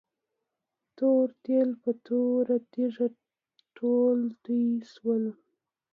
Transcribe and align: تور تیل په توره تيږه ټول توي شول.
تور 0.97 1.27
تیل 1.43 1.69
په 1.81 1.91
توره 2.05 2.57
تيږه 2.73 3.07
ټول 3.77 4.19
توي 4.43 4.69
شول. 4.93 5.23